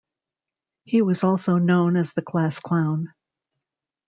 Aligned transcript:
He 0.83 1.03
was 1.03 1.23
also 1.23 1.57
known 1.59 1.95
as 1.95 2.13
the 2.13 2.23
class 2.23 2.59
clown. 2.59 3.13